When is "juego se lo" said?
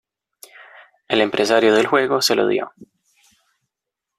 1.85-2.47